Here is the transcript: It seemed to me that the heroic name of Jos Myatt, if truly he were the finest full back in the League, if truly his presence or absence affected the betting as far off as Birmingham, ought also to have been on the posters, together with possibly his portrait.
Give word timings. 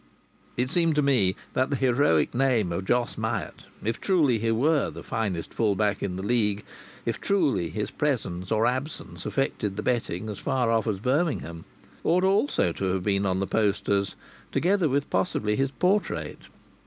It 0.57 0.71
seemed 0.71 0.95
to 0.95 1.03
me 1.03 1.35
that 1.53 1.69
the 1.69 1.75
heroic 1.75 2.33
name 2.33 2.71
of 2.71 2.85
Jos 2.85 3.19
Myatt, 3.19 3.67
if 3.83 4.01
truly 4.01 4.39
he 4.39 4.49
were 4.49 4.89
the 4.89 5.03
finest 5.03 5.53
full 5.53 5.75
back 5.75 6.01
in 6.01 6.15
the 6.15 6.23
League, 6.23 6.65
if 7.05 7.21
truly 7.21 7.69
his 7.69 7.91
presence 7.91 8.51
or 8.51 8.65
absence 8.65 9.27
affected 9.27 9.77
the 9.77 9.83
betting 9.83 10.27
as 10.27 10.39
far 10.39 10.71
off 10.71 10.87
as 10.87 10.97
Birmingham, 10.97 11.65
ought 12.03 12.23
also 12.23 12.71
to 12.71 12.85
have 12.93 13.03
been 13.03 13.27
on 13.27 13.39
the 13.39 13.45
posters, 13.45 14.15
together 14.51 14.89
with 14.89 15.07
possibly 15.11 15.55
his 15.55 15.69
portrait. 15.69 16.39